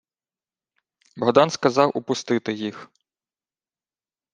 [1.15, 2.91] Богдан сказав упустити їх.